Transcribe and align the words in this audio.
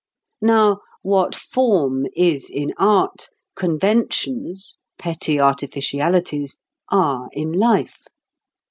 Now, 0.41 0.79
what 1.03 1.35
form 1.35 2.07
is 2.15 2.49
in 2.49 2.73
art, 2.77 3.27
conventions 3.55 4.77
(petty 4.97 5.39
artificialities) 5.39 6.57
are 6.89 7.29
in 7.33 7.51
life. 7.51 7.99